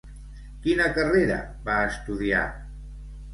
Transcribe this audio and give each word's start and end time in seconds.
Quina 0.63 0.87
carrera 0.95 1.37
va 1.67 1.77
estudiar? 1.91 2.41